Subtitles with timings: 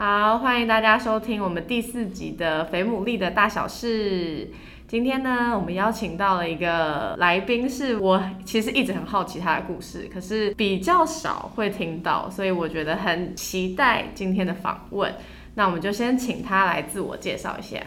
[0.00, 4.46] 好，欢迎大家收听我们第四集的《肥牡蛎的大小事》。
[4.86, 15.12] 今天呢，我们邀请到了一个来宾，是我其实一直很好奇他的故事，可是比较少会听到，所以我觉得很期待今天的访问。
[15.56, 17.78] 那我们就先请他来自我介绍一下。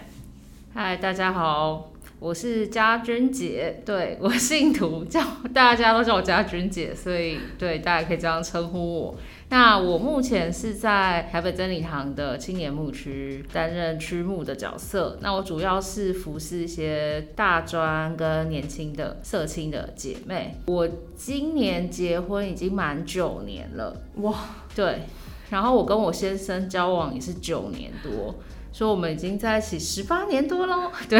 [0.73, 5.21] 嗨，大家好，我是家君姐，对我姓涂，叫
[5.53, 9.15] 大家都叫我家君姐，所以对大家可以这样称呼我。
[9.51, 15.17] 那我目前是在台北真理堂的青年牧区担任区牧的角色。
[15.19, 20.55] 那我主要是服侍一些大专跟年轻的社青的姐妹。
[20.67, 20.87] 我
[21.17, 24.33] 今年结婚已经满九年了，哇，
[24.73, 24.99] 对。
[25.49, 28.33] 然后我跟我先生交往也是九年多，
[28.71, 30.91] 所以我们已经在一起十八年多喽。
[31.09, 31.19] 对，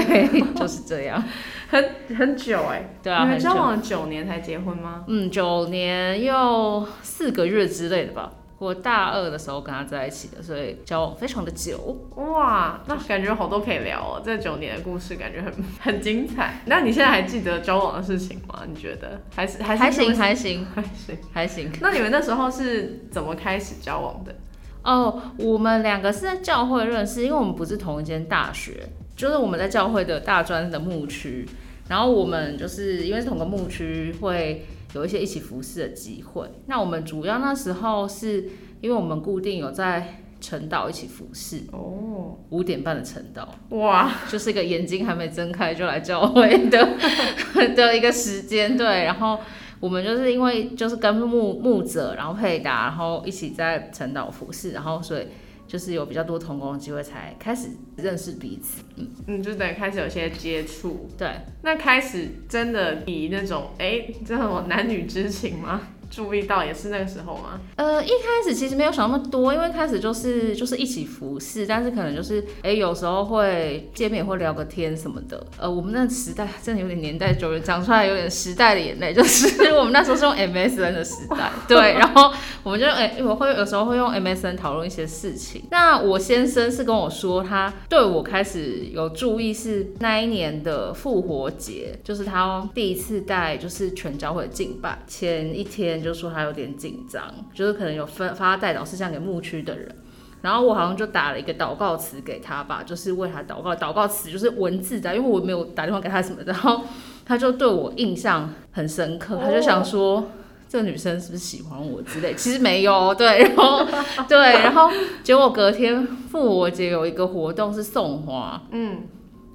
[0.54, 1.24] 就是这样，
[1.70, 2.90] 很很久哎。
[3.04, 5.04] 对啊，你们交往了九年才结婚吗？
[5.08, 8.32] 嗯，九年又四个月之类的吧。
[8.58, 11.98] 我大二的时候跟他在一起的，所以交往非常的久。
[12.16, 14.22] 哇，那感觉好多可以聊哦。
[14.24, 16.62] 这九年的故事感觉很 很精彩。
[16.66, 18.62] 那你现在还记得交往的事情吗？
[18.70, 21.72] 你觉得还是还还行 还行还行还行。
[21.82, 24.36] 那你们那时候是怎么开始交往的？
[24.84, 31.48] 哦，我们两个是在教会认识，因为我们不是同一间大学，就是我们在教会的大专的牧区。
[31.90, 34.66] 然后我们就是因为是同个牧区会。
[34.94, 36.46] 有一些一起服侍的机会。
[36.66, 38.50] 那我们主要那时候是
[38.82, 46.90] 因为我们固定有在晨岛一起服侍哦，五点半的晨岛哇，就是一个眼睛还没睁开就来教会的
[47.74, 49.06] 的一个时间对。
[49.06, 49.40] 然后
[49.82, 55.28] 我们就是因为就是跟牧牧者，然后配搭，然后一起在陈岛服侍，然后所以。
[55.68, 58.84] 就是有比较多同工的机会，才开始认识彼此。
[58.98, 61.08] 嗯嗯，就等于开始有些接触。
[61.18, 61.32] 对，
[61.64, 65.80] 那开始真的以那种哎，这种男女之情吗？
[66.12, 67.60] 注意到也是那个时候吗？
[67.78, 75.42] 呃，一开始其实没有想那么多，因为开始就是就是一起服侍，但是可能就是哎，有时候会见面会聊个天什么的。
[75.58, 82.34] 呃，我们那时代真的有点年代久远，讲出来有点时代的眼泪，就是 我们那时候是用 MSN 的时代， 对，然后
[82.64, 85.64] 我们就哎，我会有时候会用 MSN 讨论一些事情。
[85.72, 96.01] 那我先生是跟我说，他对我开始有注意是那一年的复活节，就是他第一次带就是全教会敬拜前一天。
[96.02, 97.24] 就说他有点紧张，
[97.54, 99.96] 就是可能有发发代祷事项给牧区的人，
[100.42, 103.76] 然后我好像就打了一个祷告词给他吧，就是为他祷告。
[103.76, 106.84] 祷告词就是文字的，因为我没有打电话给他什么的，然后
[107.26, 110.32] 他就对我印象很深刻，他就想说
[110.68, 113.86] 这个女生是不是喜欢我之类，其实没有，对，然后
[114.28, 114.90] 对，然后
[115.24, 119.04] 结果隔天复活节有一个活动是送花，嗯。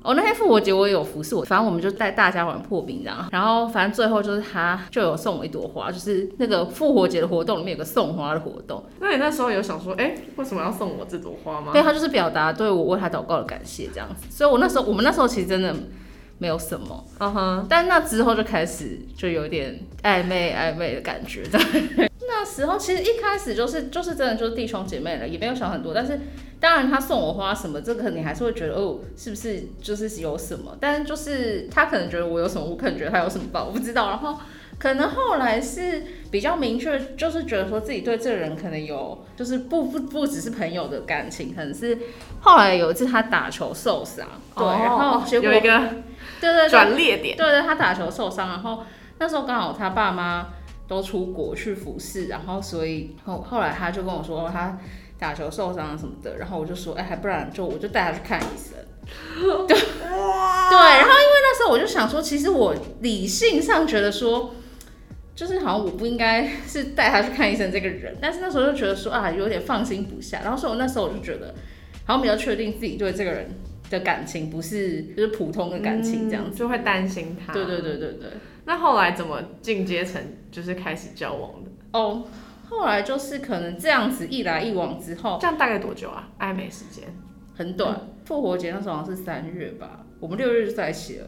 [0.06, 8.84] 哦，那天复活节我也有服侍我，反正我们就带大家玩破冰这样，然后反正最后就是他就有送我一朵花，就是那个复活节的活动里面有个送花的活动。
[9.00, 11.72] 那你那时候有想说，哎，为什么要送我这朵花吗？
[11.72, 14.27] 对，他就是表达对我为他祷告的感谢这样子。
[14.31, 15.75] 所以我那时候，我们那时候其实真的
[16.39, 17.66] 没有什么，嗯哼。
[17.69, 22.09] 但那之后就开始就有点暧昧暧昧的感觉，对。
[22.38, 25.94] 那时候其实一开始就是就是真的就是弟兄姐妹了，也没有想很多。
[25.94, 26.20] 但是
[26.60, 30.76] 当然他送我花什么，这个你还是会觉得哦，是不是就是有什么？
[30.78, 34.10] 但是就是他可能觉得我有什么，我可能觉得他有什么吧，我不知道。
[34.10, 34.38] 然后
[34.78, 41.97] 可能后来是比较明确，就是觉得说自己对这个人可能有，就是不不不只是朋友的感情，可能是
[42.42, 45.80] 后来有一次他打球受伤，对，然后有一个
[46.38, 48.84] 对对转捩点，对对，他打球受伤，然后
[49.18, 50.48] 那时候刚好他爸妈。
[50.88, 54.78] 都出国去服侍，然后所以后后来他就跟我说他
[55.19, 58.76] 打球受伤什么的，然后我就说哎，还不然就我就带他去看医生。
[59.66, 64.54] 对， 对，然后因为那时候我就想说，其实我理性上觉得说，
[65.34, 70.41] 就是好像我不应该是带他去看医生这个人，但是那时候就觉得说啊，有点放心不下。
[70.42, 71.54] 然后所以我那时候我就觉得，
[72.04, 73.48] 好像比较确定自己对这个人
[73.91, 77.53] 的感情不是就是普通的感情这样子，就会担心他。
[77.53, 78.28] 对对对对对。
[78.66, 80.21] 那后来怎么进阶成
[80.51, 81.71] 就是开始交往的？
[81.92, 82.24] 哦，
[82.68, 86.28] 后来就是可能这样子一来一往之后，这样大概多久啊？
[86.41, 87.04] 暧昧时间
[87.57, 91.27] 很短，复活节那时候好像是三月吧，我们六月就在一起了。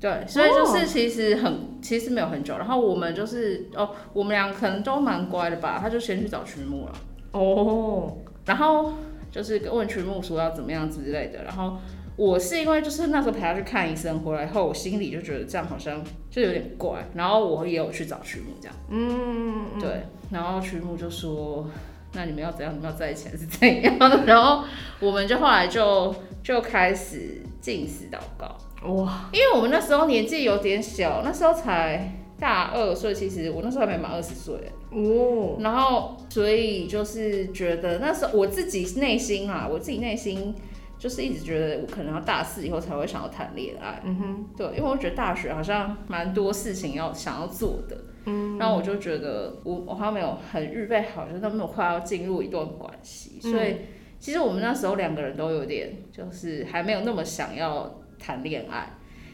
[0.00, 6.92] 对，所以就是其实很其实没有很久，然后我们就是哦，我们俩可能都蛮乖的吧，他就先去找曲木了。
[7.32, 8.94] 哦，然后
[9.30, 11.76] 就是问曲木说要怎么样之类的，然后。
[12.16, 21.66] 我是因为就是那时候陪他去看医生，回来后我心里就觉得这样好像就有点怪，然后我也有去找曲木这样，嗯，嗯，对，然后曲木就说。
[22.14, 22.74] 那你们要怎样？
[22.74, 23.96] 你们要在一起还是怎样？
[24.26, 24.62] 然后
[25.00, 28.54] 我们就后来就就开始进食祷告，
[28.92, 34.54] 哇，因为我们那时候年纪有点小，那时候才大二，所以其实我那时候还没满二十岁。
[34.90, 40.54] 哦，然后所以就是觉得那时候我自己内心啊，我自己内心
[41.02, 44.00] 就是一直觉得我可能要大四以后才会想要谈恋爱。
[44.04, 47.96] 嗯哼，对，因为我觉得大学好像蛮多事情要想要做的。
[48.26, 53.78] 嗯，然后我就觉得我我好像没有很预备好，就那么快要进入一段关系，所以
[54.20, 58.88] 其实我们那时候两个人都有点就是还没有那么想要谈恋爱，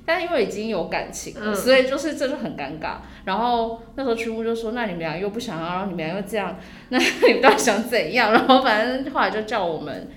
[0.07, 2.97] 但因为已经有感情了，嗯所以就是这就很尴尬。
[3.27, 10.09] 然后那时候曲木就说：“那你们俩又不想要，然后你们俩又这样，那你们到底想怎样？”然后反正后来就叫我们，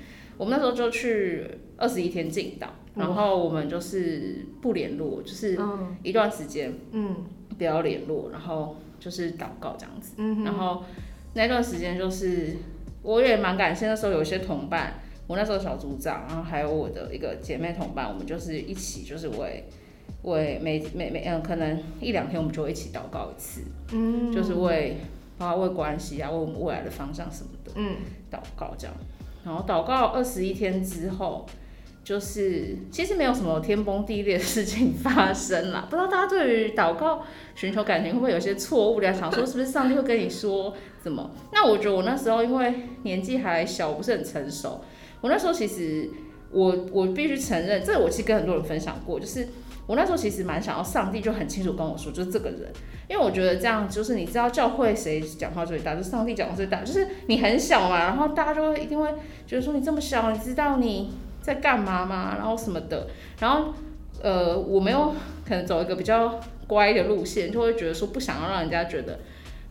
[0.42, 1.46] 我们那时候就去
[1.78, 6.74] 二十一天进岛，然后我们就是不联络，就是嗯一段时间。
[6.94, 7.16] 嗯
[7.60, 10.14] 不要联络，然后就是祷告这样子。
[10.18, 10.84] 嗯，然后
[11.36, 12.56] 那段时间就是
[13.04, 14.96] 我也蛮感谢那时候有一些同伴，
[15.28, 19.66] 我那时候小组长，然后还有我的一个姐妹同伴，我们就是一起就是为
[20.24, 23.62] 为每每每嗯可能一两天我们就会一起祷告一次，
[23.94, 24.98] 嗯，就是为
[25.38, 27.98] 包括为关系啊，为我们未来的方向什么的嗯
[28.32, 28.96] 祷告这样。
[29.44, 31.46] 然后祷告二十一天之后。
[32.04, 37.22] 就是其实没有什么天崩地裂的事情发生啦， 不知道大家对于祷告
[37.54, 40.74] 寻求感情会不会有些错误的想说是不是上帝会跟你说
[41.04, 41.30] 什么？
[41.54, 44.84] 那我觉得我那时候因为年纪还小，不是很成熟，
[45.22, 46.10] 我那时候其实
[46.50, 49.48] 我我必须承认，这我其实跟很多人分享过，就是
[49.88, 52.72] 我那时候其实蛮想要上帝就很清楚跟我说，就是这个人，
[53.10, 59.07] 因为我觉得这样就是你知道教会谁讲话最大，就上帝讲话最大，就是你很小嘛，然后大家就会一定会
[59.45, 61.12] 觉得说你这么小，你知道你。
[61.42, 63.07] 在干嘛吗，然后什么的，
[63.39, 63.74] 然后
[64.22, 65.12] 呃，我没有
[65.44, 69.18] 可能走一个比较乖的路线，就会觉得说不想要让人家觉得，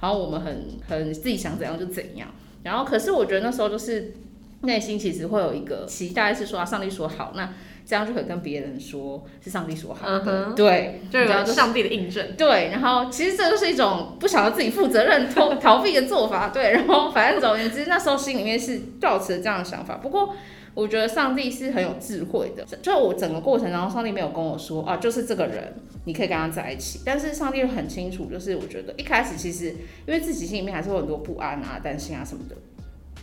[0.00, 2.26] 然后我们很很自己想怎样就怎样。
[2.64, 4.14] 然后可是我觉得那时候就是
[4.62, 7.54] 内心其实会有一个期待，是说，上帝说好，那
[7.90, 12.24] 这样就可以跟别人说是上帝说好的，对，就是有上帝的印证。
[12.38, 16.50] 对，然后其实这就是一种不想要自己负责任、 逃逃避的做法。
[16.50, 19.96] 对，然后反正总而言之，那时候心里面是抱持这样的想法。
[19.96, 20.32] 不过
[20.72, 27.00] 我觉得上帝是很有智慧的，就我整个过程当中，上帝没有跟我说啊，就是这个人，你可以跟他在一起。
[27.04, 29.70] 但是上帝很清楚，就是我觉得一开始其实
[30.06, 32.54] 因为自己心里面还是会有很多不安啊、担心啊什么的。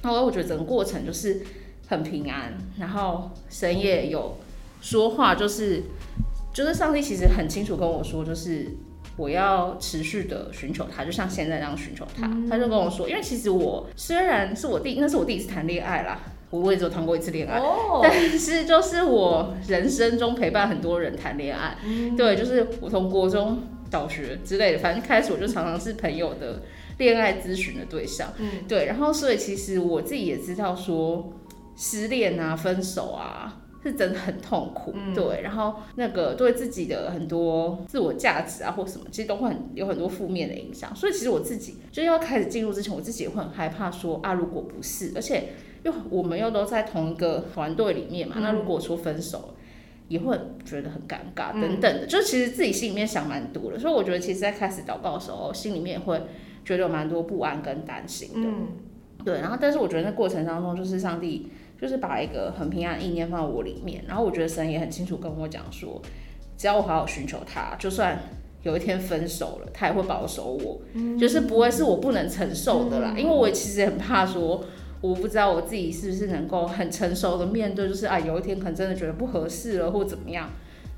[0.04, 1.42] 然后我觉得整个过程就是
[1.88, 4.38] 很平安，然后神也有
[4.82, 5.84] 说话，就是
[6.54, 8.68] 就是上帝其实很清楚跟我说，就是
[9.16, 12.28] 我要持续的寻求他，就像现在这样寻求他。
[12.50, 16.20] 他就跟我说，因为其实我虽然是我第那是我第一次谈恋爱啦，
[16.50, 21.78] 我我也只有谈过一次恋爱，哦，但是就是我人生中陪伴很多人谈恋爱，
[22.16, 26.62] 对，就是我从国中、小学之类的，反正开始我就常常是朋友的
[27.00, 28.50] 恋爱咨询的对象，嗯。
[28.68, 31.34] 对，然后所以其实我自己也知道说
[31.76, 33.64] 失恋啊、分手啊。
[33.88, 35.14] 是真的很痛苦，嗯。
[35.14, 40.96] 对，然后那个对自己的很多自我价值啊或什么，其实都会很有很多负面的影响。
[40.96, 45.50] 所以其实我自己就要开始进入之前，我自己也会很害怕说啊，如果不是，而且
[45.84, 49.56] 又我们又都在同一个团队里面嘛，嗯那如果说分手，
[50.08, 51.62] 也会觉得很尴尬嗯。
[51.62, 56.22] 等等的，就其实自己心里面想蛮多的，所以我觉得其实在开始祷告的时候，心里面会
[56.66, 58.68] 觉得有蛮多不安跟担心的，嗯。
[59.26, 61.48] 对，然后但是我觉得那过程当中，就是上帝
[61.82, 66.02] 就是把一个很平安的意念放在我里面，然后我觉得神也很清楚跟我讲说，
[66.58, 68.20] 只要我好好寻求他，就算
[68.64, 70.82] 有一天分手了，他也会保守我，
[71.20, 74.64] 就是不会是我不能承受的啦，因为我其实也很怕说。
[75.00, 80.50] 我不知道我自己是不是能够很成熟的面对，就是啊，有一天可能真的觉得不合适了，或怎么样，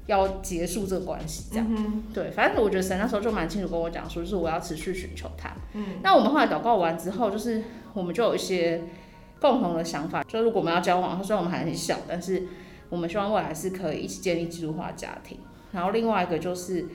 [0.08, 1.68] 要结束这个关系这样。
[1.70, 5.52] 嗯对，反正我觉得神那时候就蛮清楚跟我讲说，就是我要持续寻求他。
[5.74, 7.62] 嗯，那我们后来祷告完之后，就是
[7.94, 8.84] 我们就有一些
[9.40, 12.48] 共同的想法，就如果我们要交往，虽然我们还很小，但是
[12.90, 15.38] 我们希望未来是可以一起建立制度化家庭。
[15.72, 16.86] 然后另外一个就是。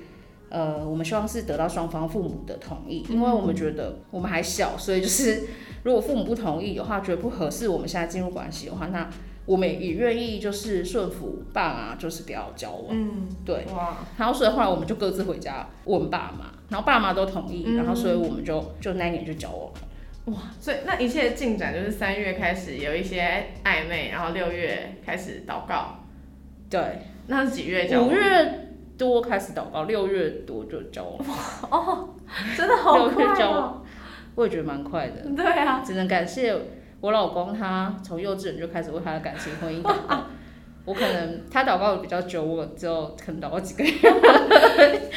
[0.50, 5.42] 呃，我们希望是得到双方父母的同意，因为我们觉得我们还小，所以就是
[5.82, 9.10] 如果父母不同意的话，觉得不合适，我们现在进入关系的话，那
[9.46, 12.86] 我们也愿意就是顺服爸妈，就是不要交往。
[12.90, 19.80] 嗯，对，哇，然后所以后来我们就各自回家问爸妈，然后爸妈都同意，嗯然后所以我们就就那一年就交往了。
[20.58, 25.98] 所以那一切的进展就是三月开始有一些暧昧，然后六月开始祷告，
[26.70, 28.10] 对，那是几月交五？
[28.10, 31.18] 月多开始祷告，六月多就交往，
[31.70, 32.08] 哦，
[32.56, 33.36] 真的好六月快哦。
[33.38, 33.84] 交往，
[34.34, 36.54] 我也觉得蛮快的，对啊，只能感谢
[37.00, 40.24] 我老公，他从幼稚园就开始为他的感情婚姻祷告。
[40.86, 43.90] 我可能他祷告的比较久，我只有可能祷告几个月。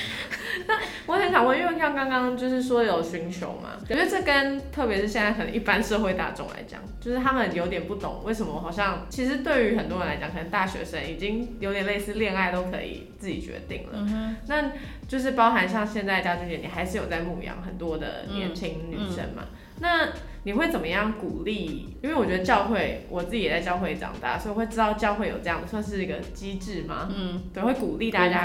[1.07, 13.99] 我很想问，因为像刚刚就是说有寻求嘛，我觉得这跟特别是现在可能一般社会大众来讲，就是他们有点不懂为什么好像其实对于很多人来讲，可能大学生已经有点类似恋爱都可以自己决定了。
[14.47, 14.71] 那
[15.07, 19.43] 就是包含像现在家俊姐，你还是有在牧养很多的年轻女生嘛？
[19.79, 20.09] 那
[20.43, 21.95] 你会怎么样鼓励？
[22.01, 27.09] 因为我觉得教会，我自己也在教会长大，所以会知道教会有这样算是一个机制吗？
[27.15, 28.43] 嗯，对，会鼓励大家。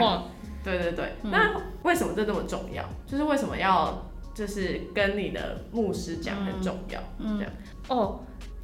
[0.65, 2.85] 对对对，那为什么这这么重要？
[3.07, 4.05] 就是为什么要
[4.35, 7.53] 就是跟你的牧师讲很重要，这样
[7.89, 8.21] 哦。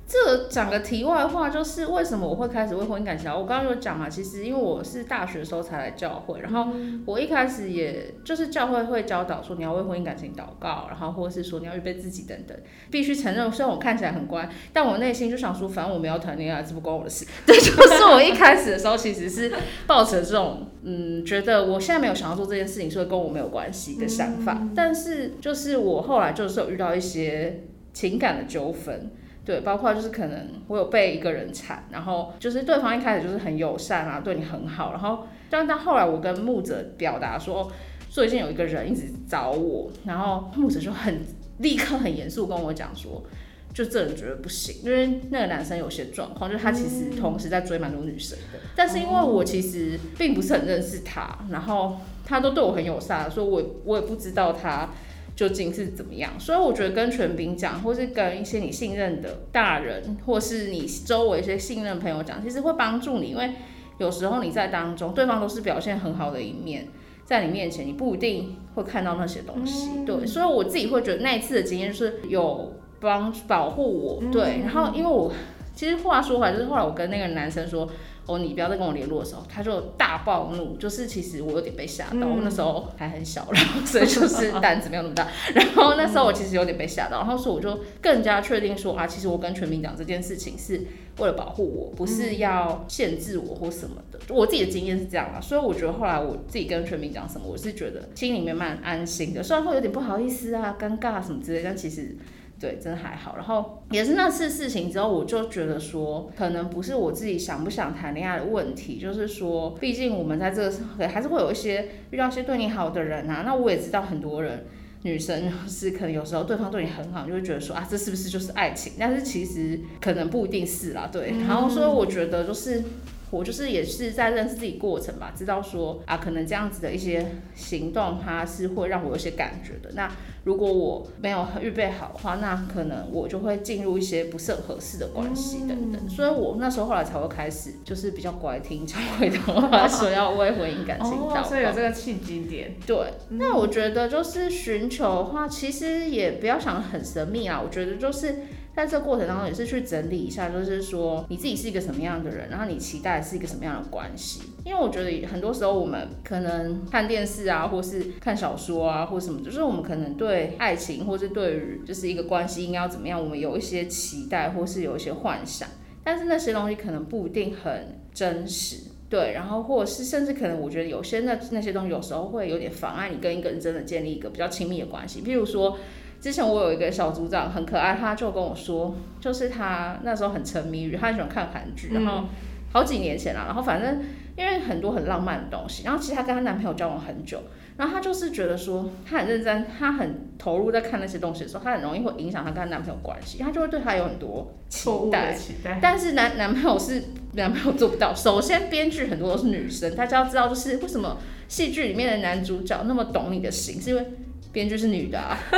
[0.09, 3.39] 这讲个题外话，就是为什么我会开始为婚姻感想？
[3.39, 6.73] 我刚刚有讲嘛，其实因为我是大学的时候才来教会，然后
[7.05, 12.57] 我一开始也就是教会会教导说你要为婚姻感情祷告，然后或者是说你要预备自己等等。
[12.91, 17.27] 必须承认，虽然我看起来很乖，但我内心就想说，反正我没有谈恋爱，这不关我的事。
[17.45, 19.53] 这就是我一开始的时候其实是
[19.87, 24.67] 抱着这种嗯，觉得我现在没有想要做这件事情，所以跟我没有关系的想法。
[24.75, 29.11] 但是就是我后来就是有遇到一些情感的纠纷。
[29.49, 37.73] 对，包括就是可能我有被一个人缠，然后就是对方一开始就是很友善啊，对你很好，然后但到后来我跟木者表达说，
[38.11, 41.23] 最近有一个人一直找我，然后木者就很
[41.61, 43.25] 立刻很严肃跟我讲说，
[43.73, 54.91] 就这人觉得不行，因为那个男生有些状况，就是他其实同时在追蛮多女生的，但是因为我其实并不是很认识他，然后他都对我很友善，所以我我也不知道他。
[55.39, 56.33] 究竟是怎么样？
[56.37, 63.29] 所以我觉得跟全兵讲，或是跟一些你信任的大人，或是你周围一些信任朋友讲，其实会帮助你。
[63.29, 63.53] 因为
[63.99, 66.89] 有时候你在当中，对方都是表现很好的一面，
[67.25, 70.05] 在你面前，你不一定会看到那些东西。
[70.05, 74.33] 对，所以我自己会觉得那一次的经验是有帮保护我。
[74.33, 75.33] 对，然后因为我
[75.73, 77.89] 其实话说回来，就是后来我跟那个男生说。
[78.29, 90.85] 哦，你不要再跟我联络的时候，他就大暴怒，就是其实我有点被吓到，我那时候还很小，然后所以就是胆子没有那么大，然后那时候我其实有点被吓到，然后所以我就更加确定说啊，其实我跟全民讲这件事情是
[91.19, 102.15] 为了保护我，不是要限制我或什么的，我自己的经验是这样啊，所以我觉得后来我自己跟全民讲什么，我是觉得心里面蛮安心的，虽然会有点不好意思啊、尴尬什么之类，但其实。
[102.61, 103.37] 对，真的还好。
[103.37, 113.43] 然后也是那次事情之后，我就觉得说，可能不是我自己想不想谈恋爱的问题，就是说，毕竟我们在这个社会还是会有一些遇到一些对你好的人啊。
[113.47, 114.67] 那我也知道很多人，
[115.03, 118.95] 女生是可能有时候对方对你很好，就会觉得说啊，这是不是就是爱情？
[118.99, 121.09] 但是其实可能不一定是啦。
[121.13, 122.83] 对，然后所以我觉得就是。
[123.31, 129.95] 我就是也是在认识自己过程吧，知道说啊，可能这样子的一些行动，它是会让我有些感觉的。
[129.95, 130.11] 那
[130.45, 136.09] 如果我没有预备好的话，那可能我就会进入一些不是很合适的关系等等。
[136.09, 141.43] 所以我那时候后来才会开始，就是比较乖听教会的话， 说要为婚姻感情祷告。
[141.43, 142.75] 所以有这个契机点。
[142.87, 142.97] 对，
[143.29, 147.61] 那我觉得就是寻求的话，其实也不要想很神秘啊。
[147.63, 148.37] 我觉得就是。
[148.79, 154.41] 在这过程当中，也是去整理一下，就是说你自己是一个什么样的人，然后你期待是一个什么样的关系。
[154.65, 165.69] 因为我觉得很多时候我们可能看电视啊，或是看小说啊，或什么，就是我们可能对爱情，或是对于就是一个关系应该要怎么样，我们有一些期待，或是有一些幻想。
[166.05, 168.77] 但是那些东西可能不一定很真实，
[169.11, 169.33] 对。
[169.33, 175.77] 然后或者是甚至可能，我觉得有些那那些东西有时候会有点妨碍你跟一个人真的建立一个比较亲密的关系，譬如说。
[176.21, 182.25] 之前我有一个小组长很可爱，他就跟我说，就是他那时候很沉迷于，他喜欢看韩剧，然后
[182.73, 184.01] 好几年前了，然后反正
[184.37, 187.43] 因为很多很浪漫的东西，然后其实她跟她男朋友交往很久，
[187.77, 204.05] 然后她就是觉得说，她很认真，她很投入在看那些东西的时候，她很容易会影响她跟她男朋友关系，她就会对他有很多期待，期待，但是男男朋友是男朋友做不到，首先编剧很多都是女生，大家要知道就是为什么戏剧里面的男主角那么懂你的心，是因为。
[204.53, 205.39] 编剧是女的啊，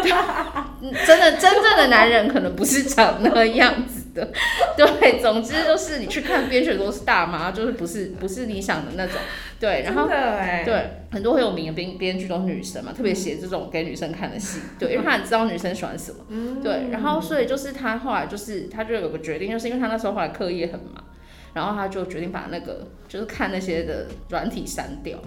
[1.07, 4.29] 真的真正的男人可能不是长那个样子的，
[4.77, 9.17] 对，总之就是你去看编剧都是大妈，就是不是不是你想的那种，
[9.61, 21.05] 对，然后对很多很有名的编编剧都是女生嘛，特别写这种给女生看的戏，对，因为他很知道女生喜欢什么，对，然后所以就是他后来就是他就有个决定，就是因为他那时候后来课业很忙，
[21.55, 25.19] 然后他就决定把那个就是看那些的软体删掉。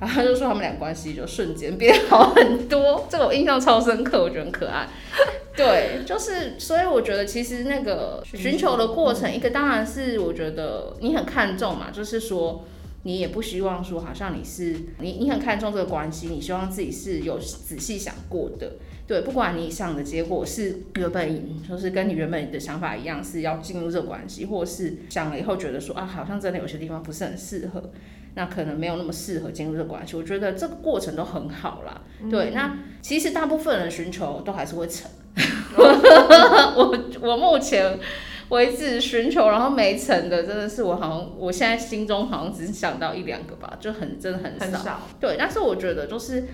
[0.00, 4.88] 然后他就说他们俩关系就瞬间变好很多，这个我印象超深刻，我觉得很可爱。
[5.56, 12.64] 对，就是所以我觉得其实那个寻求的过程，一个当然是我觉得你很看重嘛，就是说
[13.04, 18.72] 你也不希望说好像你是你你很看重这个关系，你希望自己是有仔细想过的。
[19.06, 27.90] 对，不管你想的结果是原本就是跟你原本的想法一样，是要进入这个关系，或者是想了以后觉得说啊，好像真的有些地方不是很适合，
[28.34, 30.16] 那可能没有那么适合进入这个关系。
[30.16, 32.02] 我觉得这个过程都很好啦。
[32.30, 35.10] 对，那其实大部分人寻求都还是会成。
[36.76, 37.98] 我我目前。
[38.50, 45.00] 为止寻求，然后没成的，真的是我好像我现在心中好像只是想到一两个吧，就很真的很少。
[45.18, 46.44] 对，但是我觉得就是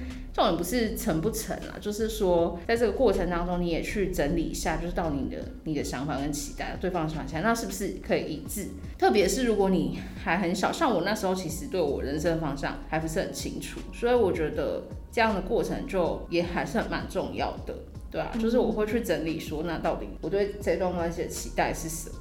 [0.41, 8.69] 重点不是成不成啊，就是说在这个过程当中，你也去整理一下，就是到你的你的想法跟期待，对方的想法，那是不是可以一致？
[8.97, 17.75] 特别是如果你还很小，像我那时候其实对我人生方向还不是很清楚，所以我觉得这样的过程就也还是蛮重要的。
[18.11, 22.17] 对啊，就是我会去整理说，那到底我对这段关系的期待是什么？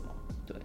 [0.46, 0.56] 对，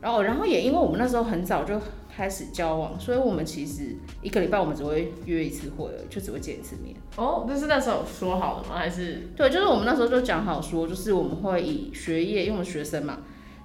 [0.00, 1.78] 然后然后也因为我们那时候很早就
[2.16, 6.94] 开始交往，所以我们其实一个礼拜我们只会约一次会，就只会见一次面。
[7.16, 8.76] 哦，那是那时候说好的吗？
[8.76, 9.28] 还是？
[9.36, 13.18] 对，就是我们那时候就讲好说，就是我们会以学业，因为我们学生嘛，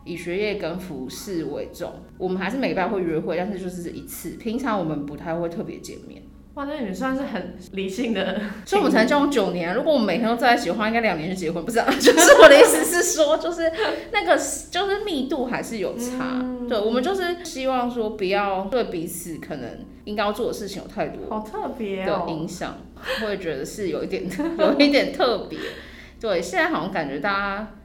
[0.03, 1.93] 以学业跟服饰为重。
[2.17, 6.23] 我们还是每个礼拜会约会，但是就是一次，平常我们不太会特别见面。
[6.55, 9.73] 哇，那你算是很理性的， 所以我们才交往九年。
[9.73, 11.79] 如果我们每天都在一起的话，应该两年就结婚，不是？
[12.01, 13.71] 就是我的意思是说，就是
[14.11, 14.37] 那个
[14.69, 16.43] 就是密度还是有差。
[16.67, 19.69] 对，我们就是希望说不要对彼此可能
[20.03, 22.77] 应该要做的事情有太多好特别的影响，
[23.21, 24.23] 会觉得是有一点
[24.57, 25.57] 有一点特别。
[26.19, 27.75] 对，现在好像感觉大家。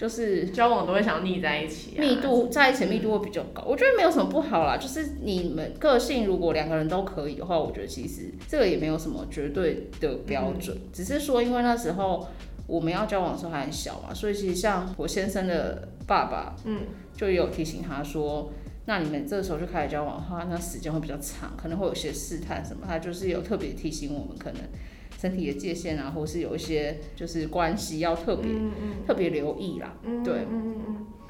[0.00, 3.62] 就是交往都会想腻在一起，密度在一起密度会比较高。
[3.66, 12.26] 我觉得没有什么不好啦，就是你们个性如果两个人都可以的话，我觉得其实这个也没有什么绝对的标准，只是说因为那时候
[12.66, 16.80] 我们要交往的时候还很小嘛，所以其实像我先生的爸爸，嗯，
[17.14, 18.50] 就有提醒他说，
[18.86, 24.62] 那你们这时候就开始交往的话，那时间会比较长，可能会有些试探什么，他就是有特别提醒我们可能。
[25.20, 28.50] 身体的界限啊，或是有一些就是关系要特别
[29.06, 29.92] 特别留意啦。
[30.24, 30.46] 对，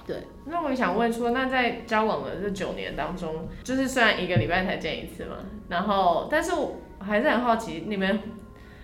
[0.07, 0.23] 对。
[0.45, 8.21] 那我想问说，那在交往的这九年当中，就是虽然一个礼拜才见一次嘛，然后，但是我还是很好奇，你们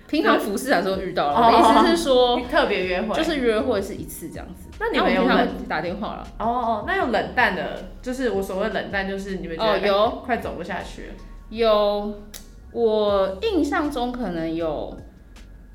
[0.09, 4.69] 平常服饰的时候遇到了，意思是说 特别约会，就是约会是一次这样子。
[4.81, 6.27] 那你们有冷打电话了？
[6.41, 11.13] 哦哦，那有冷淡的，就是我所谓冷淡，就是你们觉得有快走不下去，
[11.51, 12.13] 有。
[12.73, 14.95] 我印象中可能有，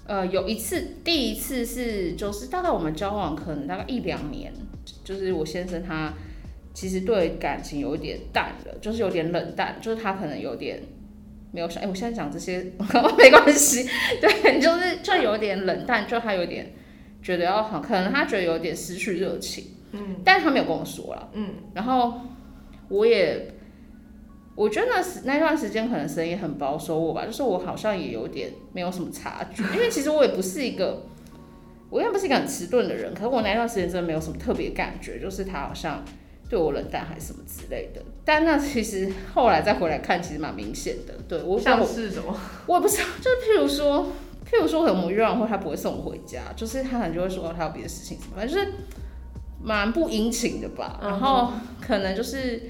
[0.08, 4.52] 呃，有一次，第一次是就是大概我们交往可能大概一两年，
[5.04, 6.14] 就是我先生他
[6.74, 10.82] 其实对感情有一点淡了，就是有点冷淡，就是他可能有点
[11.52, 12.64] 没有想，哎，我现在讲这些
[13.18, 13.88] 没关系，
[14.20, 16.74] 对，就是就有点冷淡，就他有点
[17.22, 22.22] 觉得要好，可能他觉得有点失去热情，嗯，但是他没有跟我说了，嗯，然后
[22.90, 23.56] 我也。
[24.62, 31.08] 我觉得那时那段时间可能神也很保守我吧，就是我好像也有点没有什么察觉，因为其实我也不是一个，
[31.90, 36.06] 我也不是一个很迟钝的人，可是我那段时间真的没有什么特别感觉，就是他好像
[36.48, 38.04] 对我冷淡还是什么之类的。
[38.24, 41.16] 但那其实后来再回来看，其实蛮明显的。
[41.28, 42.38] 对我像是什么？
[42.68, 44.12] 我也不知道，就是譬如说，
[44.46, 48.74] 譬如说可能我们约完会他不会送我回家，就是他可能就会说他有别的事情什么，就是
[49.60, 51.00] 蛮不殷勤的吧。
[51.02, 52.70] 然后可能就是。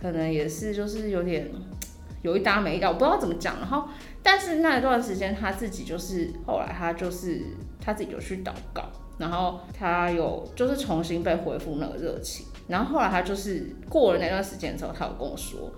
[0.00, 1.50] 可能也是，就是有点
[2.22, 3.56] 有一搭没一搭，我不知道怎么讲。
[3.58, 3.88] 然后，
[4.22, 7.42] 但是那一段时间他自己就是后来他就是
[7.80, 8.84] 他自己就去祷告，
[9.18, 12.46] 然后他有就是重新被恢复那个热情。
[12.68, 15.72] 然后后来他就是过了那段时间之后，他有跟我说，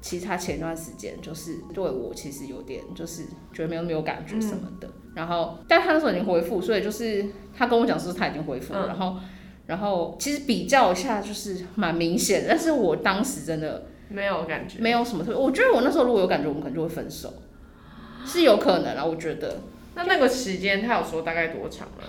[0.00, 4.88] 其实他前段时间就是对我其实有点就是觉得没有没有感觉什么的。
[5.14, 7.24] 然后，但他那时候已经恢复，所以就是
[7.56, 8.86] 他跟我讲说他已经恢复了。
[8.88, 9.16] 然后。
[9.66, 15.40] 然后其实比较一下就是蛮明显，但是我当时真的没有感觉，没有什么特别。
[15.40, 17.32] 我觉得我那时候如果有感觉，我们可能就会分手，
[18.26, 19.04] 是有可能啊。
[19.04, 19.58] 我觉得。
[19.96, 22.02] 那那个时间他有说大概多长吗？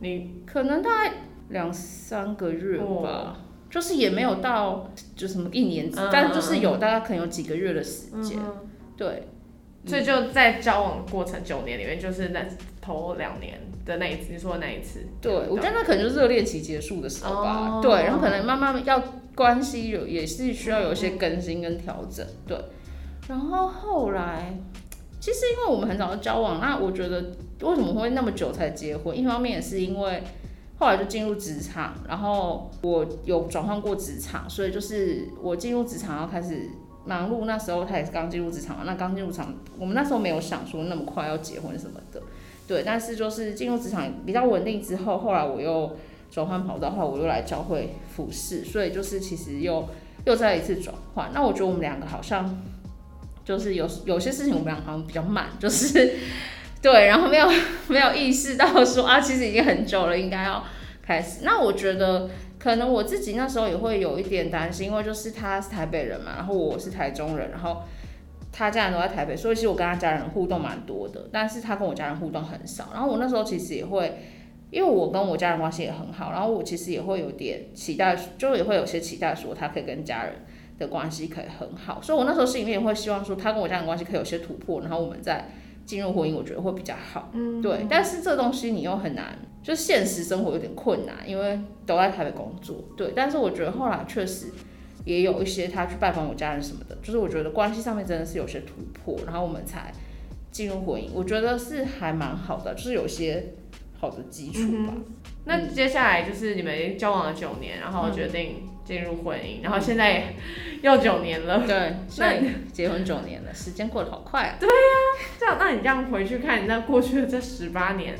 [0.00, 1.12] 你可能大概
[1.50, 3.36] 两三个月吧，
[3.70, 8.36] 就是也没有到就什么一年，但就是有大概可能有几个月的时间，
[8.96, 9.28] 对。
[9.86, 12.44] 所以就在交往过程九年里面，就是那
[12.84, 15.06] 头两年的那一次，你说的那一次。
[15.20, 17.80] 对，我觉得那可能就是热恋期结束的时候吧。
[17.80, 19.02] 对，然后可能慢慢要
[19.34, 22.26] 关系有也是需要有一些更新跟调整。
[22.46, 22.58] 对，
[23.28, 24.58] 然后后来
[25.18, 29.16] 其实因为我们很早就交往，那我觉得为什么会那么久才结婚？
[29.16, 30.22] 一方面也是因为
[30.78, 36.68] 后来就进入职场，然后我有转换过职场，所以就是我进入职场要开始。
[37.06, 42.22] 忙碌那时候他也是刚进入职场嘛，那刚进入场，我们那时候没有想说那么快要结婚什么的，
[42.66, 42.82] 对。
[42.84, 45.96] 但是就是进入职场比较稳定之后，后来我又
[46.30, 49.88] 转换跑道的话，我又来教会服饰，所以就是其实又
[50.26, 51.30] 又再一次转换。
[51.32, 52.62] 那我觉得我们两个好像
[53.44, 56.14] 就是有有些事情我们俩好像比较慢，就是
[56.82, 57.48] 对，然后没有
[57.88, 60.64] 没有意识到说啊，其实已经很久了，应该要
[61.02, 61.40] 开始。
[61.42, 67.82] 那我觉得可能我自己那时候也会有一点担心，因为就是他是台北人嘛，然后我是台中人，然后
[68.56, 72.90] 他家人都在台北，所以其实我跟他家人互动蛮多的，但是他跟我家人互动很少。
[72.92, 74.20] 然后我那时候其实也会，
[74.70, 80.34] 因为我跟我家人关系也很好，然后我其实也会有点期待，就也会有些期待说他可以跟家人
[80.78, 85.44] 的关系可以很好，所以我那时候心里面也会希望说他跟我家人关系可以有些突破，然后我们再。
[85.86, 87.28] 进入婚姻，我觉得会比较好。
[87.34, 92.76] 嗯，对，但是这东西你又很难，就现实生活有点困难，因为都在台北工作。
[92.96, 94.46] 对，但是我觉得后来确实
[95.04, 99.92] 也有一些他去拜访我家人什么的，就是我觉得关系上面真的是有些突破，然后我们才
[100.50, 101.08] 进入婚姻。
[101.12, 103.54] 我觉得是还蛮好的，就是有些
[103.98, 104.94] 好的基础吧。
[105.44, 108.70] 那接下来就是你们交往了九年，然后决定。
[108.84, 110.34] 进入婚姻，然后现在
[110.82, 111.66] 又九年了。
[111.66, 112.34] 对， 那
[112.70, 114.56] 结婚九年了，时间过得好快啊。
[114.60, 114.74] 对呀，
[115.40, 118.14] 这样，那你这样回去看，那过去的这十八年，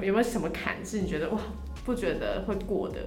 [0.00, 1.38] 有没有什么坎是你觉得哇，
[1.84, 3.00] 不觉得会过的？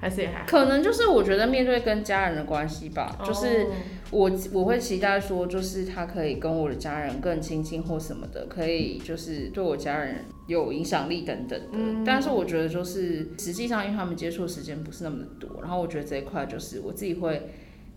[0.00, 3.66] 还是也还可能就是我觉得面对跟家人的关系吧，就是
[4.10, 12.04] 我我会期待说，就是他可以跟我的家人更亲近或什么的，可以就是对我家人有影响力等等的。
[12.06, 17.50] 但是我觉得就是实际上，因为他们接触的时间不是那么的多，然后我觉得这一块就是我自己会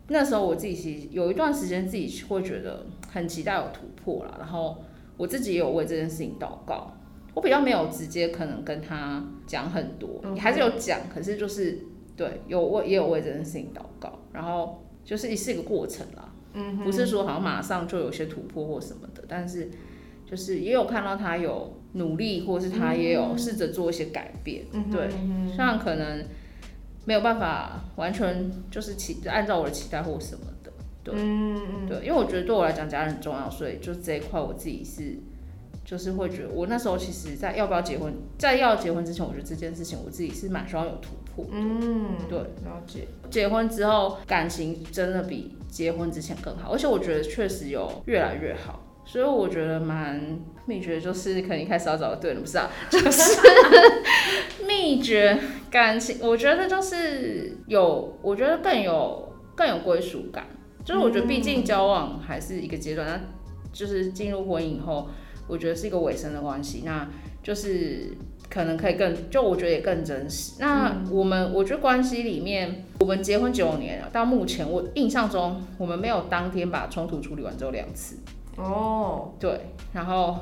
[0.07, 4.83] 那时候我自己其实有一段时间自己会觉得很期待有突破了，然后
[5.17, 6.97] 我自己也有为这件事情祷告。
[7.35, 11.77] 我比较没有直接可能跟他讲很多，还是有讲，可是就是。
[12.21, 19.71] 对，有为也有为这件事情祷告，然后就是是一个过程啦，嗯，不是说好像马上就有些突破或什么的，但是
[20.29, 25.09] 就是也有看到他有努力，或是他也有试着做一些改变，对，
[25.57, 26.23] 像可能
[27.05, 30.71] 没有办法完全就是期按照我的期待或什么的，
[31.03, 35.17] 对，嗯对，因为我觉得对我来讲家人很重要，所以就这一块我自己是。
[35.83, 41.45] 就是会觉得，我那时候其实，在要不要结婚，在要结婚之前，我觉得这件事情我自己是蛮希望有突破。
[41.51, 43.07] 嗯，对，了解。
[43.29, 48.79] 结婚之后，感情真的比结婚之前更好，而且我觉得确实有越来越好。
[49.05, 52.69] 所以我觉得蛮秘诀就是，可能一开始要找对人，不是啊？
[52.89, 53.39] 就是
[54.65, 55.37] 秘诀
[55.69, 60.45] 感情，我觉得就是有，我觉得更有更有归属感。
[60.85, 63.19] 就是我觉得，毕竟交往还是一个阶段，那
[63.73, 65.09] 就是进入婚姻以后。
[65.47, 67.05] 我觉得是一个尾声的关系，那
[67.43, 68.15] 就是
[68.53, 70.55] 可能可以更，就我觉得也更真实。
[70.59, 78.17] 那我们我觉得关系里面，我们结婚九年了，到目前我印象中，我们没有当天把冲突处理完只有两次。
[78.57, 80.37] 哦，对，然后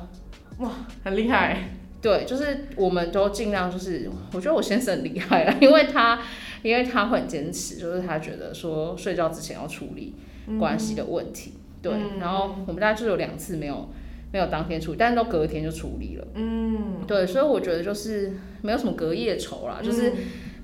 [0.58, 0.70] 哇，
[1.04, 1.70] 很厉害。
[2.02, 6.18] 对，就是我们都尽量就是，我觉得我先生很厉害 了，因为他
[6.62, 10.14] 因为他会很坚持，就是他觉得说睡觉之前要处理
[10.58, 11.52] 关系的问题。
[11.80, 13.88] 对，然后我们大概就有两次没有。
[14.32, 16.26] 没有当天处理，但是都隔天就处理了。
[16.34, 19.80] 嗯，对，所以我觉得就是没有什么隔夜仇啦。
[19.82, 20.12] 就是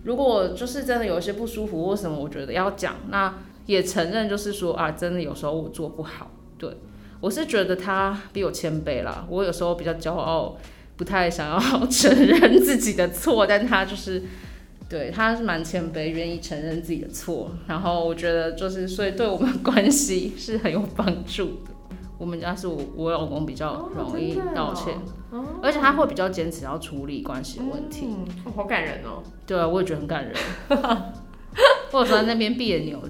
[0.05, 3.35] 如果就是真的有一些不舒服或什么，我觉得要讲，那
[3.67, 6.31] 也承认就是说啊，真的有时候我做不好。
[6.59, 6.71] 对
[7.21, 10.57] 我是觉得他比我谦卑啦，我有时候比较骄傲，
[10.97, 14.23] 不太想要 承认自己的错，但他就是
[14.89, 17.51] 对他是蛮谦卑，愿意承认自己的错。
[17.67, 21.76] 然后我觉得就是所以对我们关系是很有帮助的。
[22.19, 24.99] 我们家是我我老公比较容易道歉，
[25.63, 28.09] 而且他会比较坚持要处理关系问题，
[28.57, 29.23] 好感人哦。
[29.47, 30.35] 对啊，我也觉得很感人。
[31.91, 33.01] 或者说那边别扭，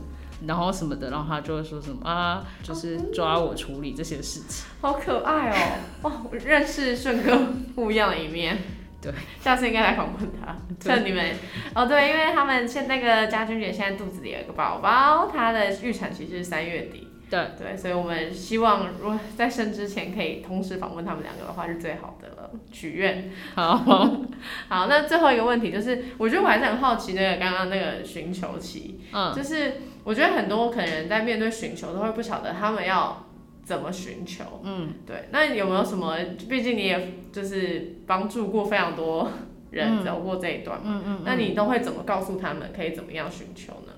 [0.47, 4.66] 然后什么的，然后他就会说什么啊，就是抓我处理这些事情。
[4.81, 5.79] 好可爱哦！
[6.03, 7.37] 哇，认识顺哥
[7.75, 8.59] 不一样的一面。
[9.01, 11.35] 对，下次应该来访问他，趁你们
[11.75, 17.06] 哦，对，因为他们现那个家君姐现在肚子里有一个宝宝，她的预产期是三月底。
[17.29, 22.51] 对对，所以我们希望如果在生之前可以同时访问他们两个的话，是最好的了。
[22.71, 23.77] 许愿，好，
[24.69, 33.27] 好，那最后一个问题就是，我觉得我还是很好奇那个刚刚那个寻求期，嗯，就是我觉得很多可能在面对寻求都会不晓得他们要
[33.65, 36.17] 怎么寻求，嗯，对，那有没有什么？
[36.49, 39.29] 毕竟你也就是帮助过非常多
[39.73, 43.93] 人走过这一段嘛，嗯嗯，那你都会怎么告诉他们可以怎么样寻求呢？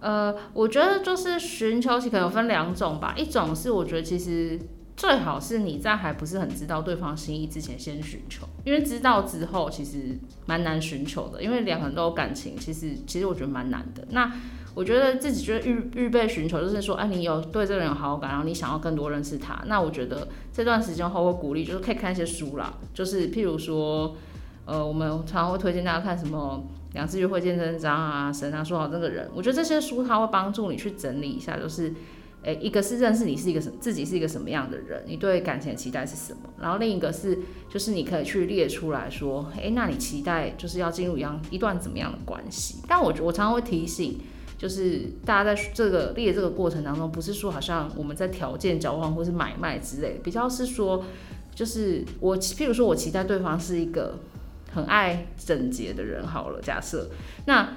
[0.00, 4.58] 呃，我觉得就是寻求期可能有分两种吧，一种是我觉得其实
[4.96, 14.06] 最好是你在还不是很知道对方心意之前先寻求，因为知道之后其实蛮难寻求的，因为两个人都有感情，其实其实我觉得蛮难的。
[14.10, 14.32] 那
[14.74, 24.16] 我觉得自己觉得预预备寻求，就是说，哎，你有对这个人有好感，然后你想要更多认识他，那我觉得这段时间后会鼓励，就是可以看一些书啦，就是譬如说，
[24.64, 26.64] 呃，我们常常会推荐大家看什么。
[26.92, 31.94] 两次约会见真章啊，神啊，说好这个人，我觉得这些书他会帮助你去整理一下，就是
[32.42, 42.78] 诶，一个是认识你是一个什自己是一个什么样的人，你对感情的期待是什么，然后另一个是就是你可以去列出来说，诶，那你期待就是要进入一样一段怎么样的关系？
[42.88, 44.18] 但我我常常会提醒，
[44.58, 51.04] 就是大家在这个列这个过程当中，不是说好像我们在条件交换或是买卖之类，比较是说，
[51.54, 54.18] 就是我譬如说我期待对方是一个
[54.70, 57.10] 很爱整洁的人，好了，假设
[57.46, 57.68] 那。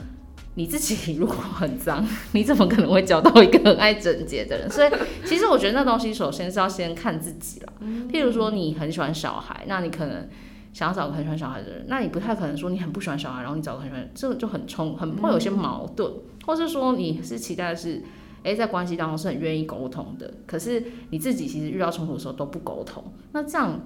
[0.55, 4.69] 你自己如果很脏，你怎么可能会交到一个很爱整洁的人？
[4.69, 4.89] 所以，
[5.25, 7.73] 其实我觉得那东西首先是要先看自己了。
[8.07, 10.29] 譬如说，你很喜欢小孩，那你可能
[10.71, 16.13] 想要找个很喜欢小孩的人，那你不太可能说你很不喜欢小孩，然后你找个很喜欢，这个就很冲，很会有些矛盾。
[16.45, 18.03] 或是说，你是期待的是，
[18.43, 23.81] 诶，在关系当中是很愿意沟通的，可是你自己其实遇到冲突的时候都不沟通，那这样。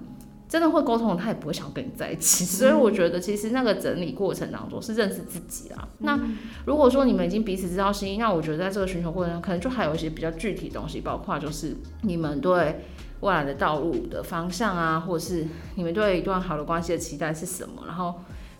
[0.48, 2.44] 真的会沟通，他也不会想跟你在一起。
[2.44, 5.86] 所以我觉得，其实那个整理过程当中是认识自己啦。
[5.98, 6.18] 那
[6.64, 12.80] 如果说你们已经彼此知道心意，那我觉得在这个寻求过程中，可能就还有一些比较具体的东西，包括就是你们对
[13.20, 17.84] 未来的道路的方向啊，或者是你们对一段好的关系的期待是什么。
[17.86, 18.14] 然后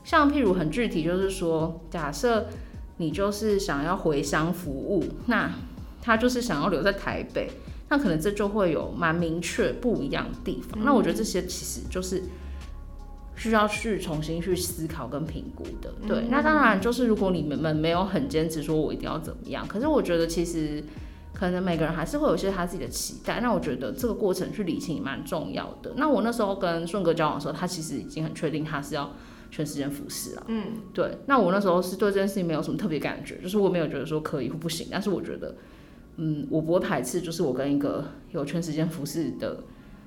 [0.05, 2.49] 像譬如很具体，就是说，假设
[2.99, 5.51] 你就是想要回乡服务，那
[6.03, 7.51] 他就是想要留在台北。
[7.91, 10.85] 那可能这就会有蛮明确不一样的地方。
[10.85, 12.23] 那我觉得这些其实就是
[13.35, 15.93] 需要去重新去思考跟评估的。
[16.07, 20.85] 对，那当然就是如果你们们没有很坚持说我一定要怎么样，可是我觉得其实
[21.33, 23.41] 可能每个人还是会有一些他自己的期待。
[23.41, 25.95] 那我觉得这个过程去理清蛮重要的。
[25.97, 29.15] 那我那时候跟顺哥交往的时候，他其实已经很确定他是要
[29.51, 30.43] 全时间服侍了。
[30.49, 31.17] 嗯，对。
[31.27, 35.55] 那我那时候是对这件事情没有什么特别感觉，就是我没有觉得说可以或不行，但是我觉得。
[36.19, 39.63] 嗯，我不会排斥，就是我跟一个有全时间服侍的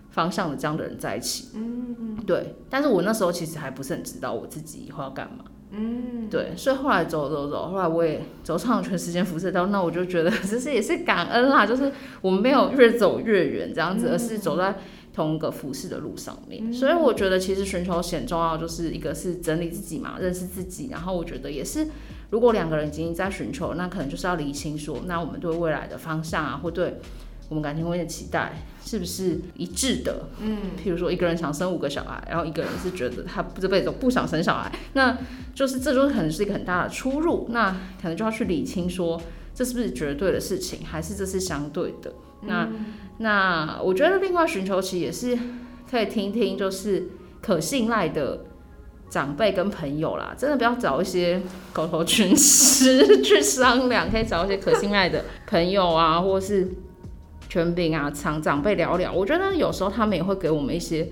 [0.09, 1.49] 方向的这样的人在一起。
[1.55, 2.55] 嗯嗯，对。
[2.69, 5.45] 但是我那时候其实还不是很知道我自己以后要干嘛。
[5.71, 6.51] 嗯，对。
[6.57, 14.75] 所以后来走走走，后来我也走上全时间服侍道，那我就觉得 其实也是感恩啦，就是我们没有越走越远这样子，而是走在
[15.13, 16.71] 同一个服饰的路上面。
[16.73, 21.87] 所以我觉得其实寻求险重要，就是一个是整理自己嘛，认识自己，然后我觉得也是。
[22.29, 26.97] 如果两个人已经在寻求，那可能就是要理清说，那我们对未来的方向啊，或对
[27.49, 28.53] 我们感情婚姻的期待
[28.85, 30.29] 是不是一致的？
[30.39, 35.17] 嗯，譬如说一个人想生五个小孩，然后一个人是觉得他这辈子都不想生小孩，那
[35.53, 37.47] 就是这就可能是一个很大的出入。
[37.49, 37.71] 那
[38.01, 39.21] 可能就要去理清说，
[39.53, 42.13] 这是不是绝对的事情，还是这是相对的？
[42.41, 42.67] 那
[43.17, 45.37] 那我觉得另外寻求期也是
[45.89, 47.09] 可以听听，就是
[47.41, 48.45] 可信赖的。
[49.11, 51.41] 长辈跟朋友啦，真的不要找一些
[51.73, 56.65] 狗头群师去商量，可以找一些可信赖的朋友啊，或是
[57.49, 59.11] 权柄啊，长长辈聊聊。
[59.11, 61.09] 我觉得有时候他们也会给我们一些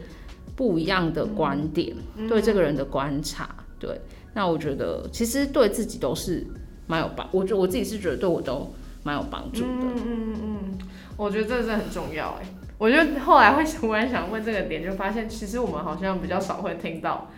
[0.56, 1.94] 不一样的观点，
[2.30, 3.54] 对这个人的观察。
[3.78, 4.00] 对，
[4.34, 6.48] 那我觉得其实对自己都是
[6.88, 9.68] 蛮有帮，我觉得我自己是觉得对我都蛮有帮助的。
[9.68, 10.78] 嗯嗯嗯，
[11.20, 12.48] 我觉得这真的很重要哎。
[12.78, 17.30] 我觉得后来会突然想问这个点，就发现其实我们好像比较少会听到。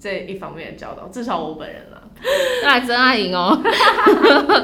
[0.00, 2.00] 这一方面的教导，至少我本人啦。
[2.62, 3.60] 来真爱赢哦，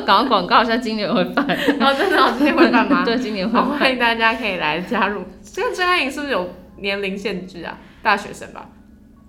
[0.07, 1.45] 搞个广告一下，今年会办。
[1.45, 3.03] 哦，真的，今年会办吗？
[3.05, 3.61] 对，今年会。
[3.61, 5.25] 欢迎大家可以来加入。
[5.43, 7.79] 这个真爱赢是不是有年龄限制啊？
[8.01, 8.69] 大学生吧。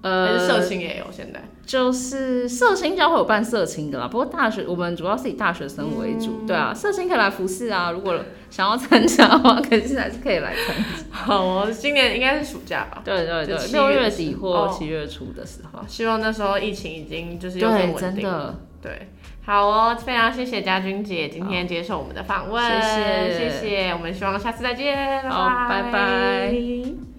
[0.05, 4.07] 呃，还是社青也有现在，就是色情教会有办色情的啦。
[4.07, 7.89] 不过大学我们主要是以大学生为主，对啊，色情可以来服侍啊。
[7.89, 8.15] 如果
[8.51, 10.83] 想要参加的话，肯定还是可以来参加。
[11.09, 13.01] 好哦，今年应该是暑假吧？
[13.03, 15.79] 对对对，六月底或七月初的时候。
[15.87, 18.29] 希望那时候疫情已经就是有点稳定。
[18.79, 19.09] 对，
[19.43, 27.14] 好哦，非常谢谢家君姐今天接受我们的访问，谢谢谢谢，我们希望下次再见，好，拜拜。